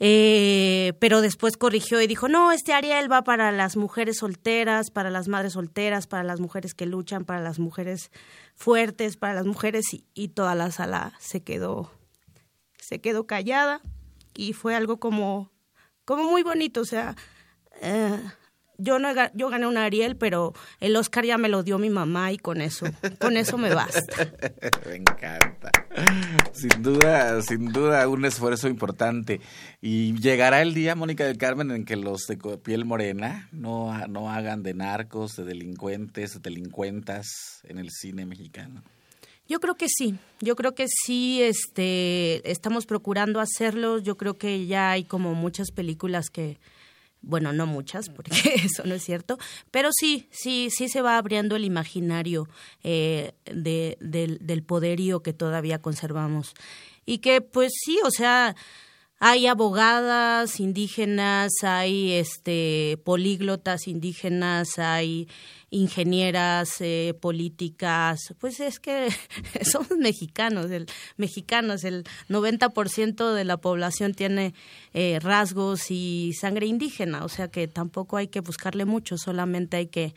[0.00, 5.08] Eh, pero después corrigió y dijo, no, este Ariel va para las mujeres solteras, para
[5.08, 8.10] las madres solteras, para las mujeres que luchan, para las mujeres
[8.54, 9.84] fuertes para las mujeres
[10.14, 11.90] y, toda la sala se quedó
[12.78, 13.80] se quedó callada
[14.34, 15.50] y fue algo como
[16.04, 17.16] como muy bonito o sea
[17.80, 18.20] eh,
[18.78, 22.32] yo no yo gané un Ariel pero el Oscar ya me lo dio mi mamá
[22.32, 22.86] y con eso
[23.18, 24.00] con eso me basta.
[24.86, 25.70] Me encanta.
[26.52, 29.40] Sin duda sin duda un esfuerzo importante.
[29.80, 34.30] Y llegará el día Mónica del Carmen en que los de piel morena no no
[34.30, 38.82] hagan de narcos de delincuentes de delincuentas en el cine mexicano.
[39.46, 43.98] Yo creo que sí, yo creo que sí, este, estamos procurando hacerlo.
[43.98, 46.58] Yo creo que ya hay como muchas películas que,
[47.26, 48.30] bueno, no muchas, porque
[48.64, 49.38] eso no es cierto,
[49.70, 52.48] pero sí, sí, sí se va abriendo el imaginario
[52.82, 56.54] eh, de, del, del poderío que todavía conservamos.
[57.06, 58.56] Y que, pues sí, o sea,
[59.26, 65.28] hay abogadas indígenas, hay este políglotas indígenas, hay
[65.70, 69.08] ingenieras eh, políticas, pues es que
[69.62, 70.84] somos mexicanos, el
[71.16, 74.52] mexicanos, el 90% de la población tiene
[74.92, 79.86] eh, rasgos y sangre indígena, o sea que tampoco hay que buscarle mucho, solamente hay
[79.86, 80.12] que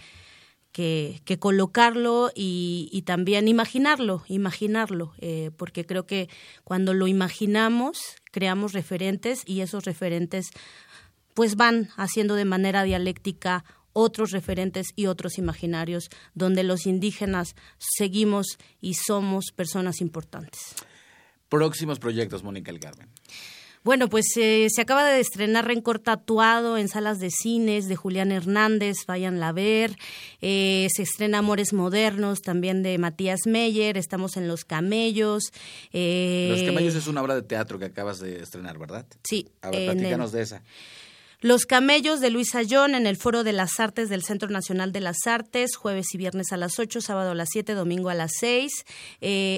[0.78, 6.30] que, colocarlo y, también imaginarlo, imaginarlo, eh, porque creo que
[6.64, 7.98] cuando lo imaginamos,
[8.32, 10.52] creamos referentes y esos referentes
[11.34, 18.60] pues van haciendo de manera dialéctica otros referentes y otros imaginarios donde los indígenas seguimos
[18.80, 20.76] y somos personas importantes.
[21.50, 23.10] Próximos proyectos, Mónica El Carmen.
[23.88, 28.34] Bueno, pues eh, se acaba de estrenar Rencor Tatuado en salas de cines de Julián
[28.34, 29.96] Hernández, vayan a ver.
[30.42, 35.54] Eh, se estrena Amores Modernos también de Matías Meyer, estamos en Los Camellos.
[35.94, 39.06] Eh, Los Camellos es una obra de teatro que acabas de estrenar, ¿verdad?
[39.24, 39.48] Sí.
[39.62, 40.64] A ver, platícanos de esa.
[41.40, 45.00] Los Camellos de Luis Ayón en el Foro de las Artes del Centro Nacional de
[45.00, 48.32] las Artes, jueves y viernes a las 8, sábado a las 7, domingo a las
[48.38, 48.84] 6,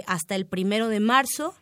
[0.06, 1.56] hasta el primero de marzo.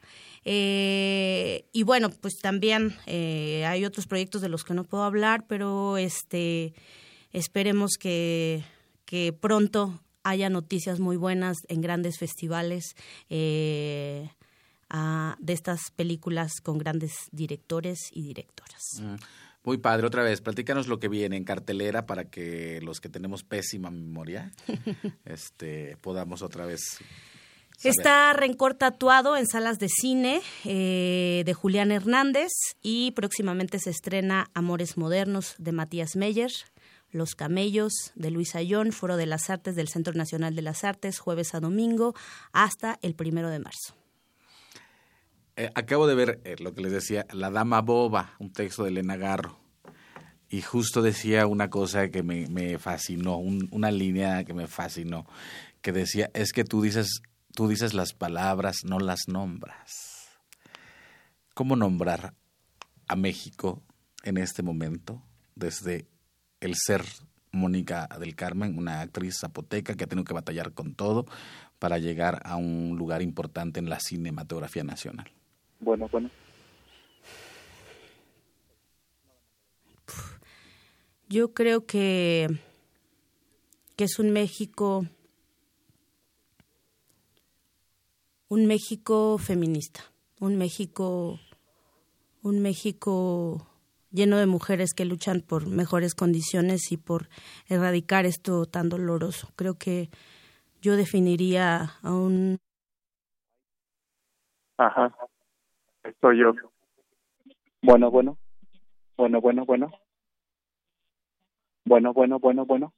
[0.49, 5.45] Eh, y bueno, pues también eh, hay otros proyectos de los que no puedo hablar,
[5.45, 6.73] pero este
[7.33, 8.63] esperemos que,
[9.03, 12.95] que pronto haya noticias muy buenas en grandes festivales
[13.29, 14.29] eh,
[15.39, 19.01] de estas películas con grandes directores y directoras.
[19.01, 19.15] Mm.
[19.65, 23.43] Muy padre, otra vez, platícanos lo que viene en cartelera para que los que tenemos
[23.43, 24.53] pésima memoria
[25.25, 26.99] este, podamos otra vez.
[27.83, 32.51] Está Rencor Tatuado en salas de cine eh, de Julián Hernández
[32.81, 36.51] y próximamente se estrena Amores Modernos de Matías Meyer,
[37.11, 41.19] Los Camellos de Luis Ayón, Foro de las Artes del Centro Nacional de las Artes,
[41.19, 42.15] jueves a domingo
[42.51, 43.95] hasta el primero de marzo.
[45.55, 48.89] Eh, acabo de ver eh, lo que les decía, La Dama Boba, un texto de
[48.89, 49.59] Elena Garro.
[50.49, 55.27] Y justo decía una cosa que me, fascinó, una línea que me fascinó,
[55.81, 57.21] que decía, es que tú dices,
[57.57, 60.29] tú dices las palabras, no las nombras.
[61.55, 62.35] ¿Cómo nombrar
[63.07, 63.81] a México
[64.21, 65.23] en este momento
[65.55, 66.05] desde
[66.61, 67.01] el ser
[67.51, 71.25] Mónica del Carmen, una actriz zapoteca que ha tenido que batallar con todo
[71.79, 75.31] para llegar a un lugar importante en la cinematografía nacional?
[75.79, 76.29] Bueno, bueno.
[81.27, 82.59] Yo creo que,
[83.95, 85.07] que es un México,
[88.49, 90.01] un México feminista,
[90.39, 91.39] un México,
[92.43, 93.67] un México
[94.11, 97.27] lleno de mujeres que luchan por mejores condiciones y por
[97.67, 99.49] erradicar esto tan doloroso.
[99.55, 100.09] Creo que
[100.81, 102.57] yo definiría a un...
[104.77, 105.15] Ajá.
[106.03, 106.53] Estoy yo.
[107.81, 108.37] Bueno, bueno.
[109.17, 109.91] Bueno, bueno, bueno.
[111.85, 112.93] Bueno, bueno, bueno, bueno.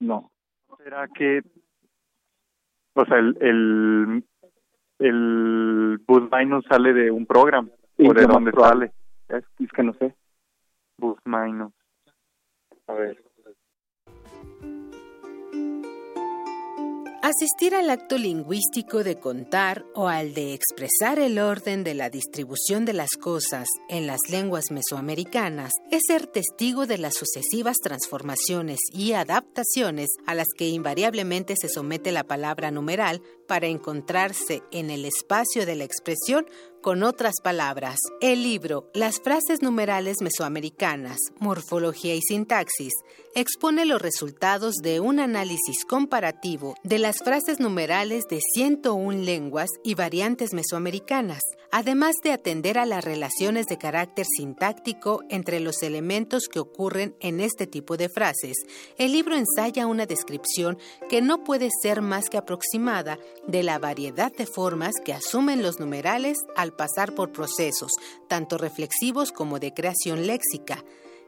[0.00, 0.30] No.
[0.78, 1.42] ¿Será que,
[2.96, 4.24] o sea, el, el,
[4.98, 7.68] el Bus Minus sale de un programa?
[7.98, 8.92] ¿O de dónde sale?
[9.28, 10.14] Es, es, que no sé.
[10.98, 11.72] Bus Minus.
[12.86, 13.22] A ver.
[17.22, 22.84] Asistir al acto lingüístico de contar o al de expresar el orden de la distribución
[22.84, 29.12] de las cosas en las lenguas mesoamericanas es ser testigo de las sucesivas transformaciones y
[29.12, 35.66] adaptaciones a las que invariablemente se somete la palabra numeral para encontrarse en el espacio
[35.66, 36.46] de la expresión
[36.86, 37.98] con otras palabras.
[38.20, 42.92] El libro Las frases numerales mesoamericanas, morfología y sintaxis
[43.34, 49.94] expone los resultados de un análisis comparativo de las frases numerales de 101 lenguas y
[49.94, 56.60] variantes mesoamericanas, además de atender a las relaciones de carácter sintáctico entre los elementos que
[56.60, 58.56] ocurren en este tipo de frases.
[58.96, 60.78] El libro ensaya una descripción
[61.10, 63.18] que no puede ser más que aproximada
[63.48, 67.92] de la variedad de formas que asumen los numerales al pasar por procesos,
[68.28, 70.84] tanto reflexivos como de creación léxica.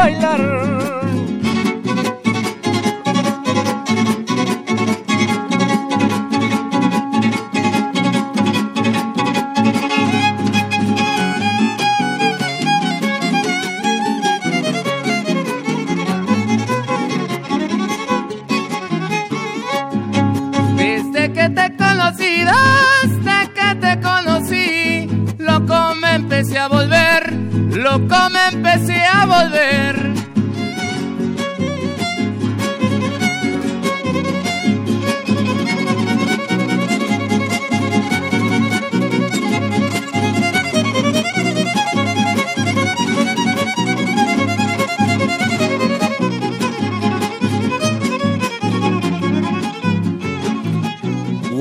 [0.08, 0.67] Bailar.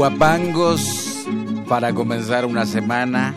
[0.08, 1.26] Guapangos
[1.68, 3.34] para comenzar una semana,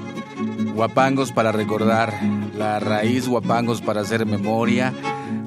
[0.76, 2.14] guapangos para recordar
[2.56, 4.94] la raíz, guapangos para hacer memoria,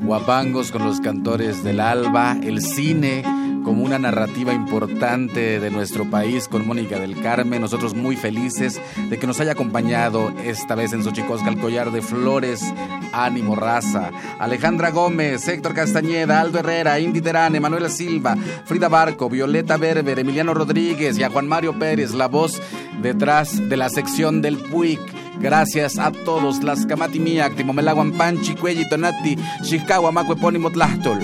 [0.03, 3.23] guapangos con los cantores del alba, el cine
[3.63, 7.61] como una narrativa importante de nuestro país con Mónica del Carmen.
[7.61, 12.03] Nosotros muy felices de que nos haya acompañado esta vez en Xochicosca el collar de
[12.03, 12.75] flores,
[13.13, 14.11] ánimo, raza.
[14.39, 20.55] Alejandra Gómez, Héctor Castañeda, Aldo Herrera, Indy Terán, Manuela Silva, Frida Barco, Violeta Berber, Emiliano
[20.55, 22.61] Rodríguez y a Juan Mario Pérez, la voz
[23.01, 25.01] detrás de la sección del PUIC.
[25.41, 31.19] Gracias a todos, las Camatimiac, Timomelaguan Panchi, Cuelli, Tonati, Chicago, Macue, Pónimo, Tlachtol.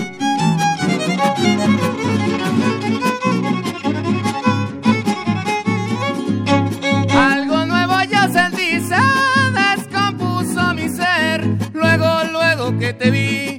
[12.93, 13.58] Te vi,